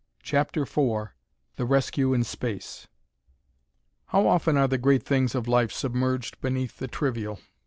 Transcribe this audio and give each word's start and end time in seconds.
CHAPTER 0.23 0.63
IV 0.63 1.09
The 1.57 1.65
Rescue 1.67 2.11
in 2.15 2.23
Space 2.23 2.87
How 4.07 4.25
often 4.25 4.57
are 4.57 4.67
the 4.67 4.79
great 4.79 5.03
things 5.03 5.35
of 5.35 5.47
life 5.47 5.71
submerged 5.71 6.41
beneath 6.41 6.79
the 6.79 6.87
trivial. 6.87 7.39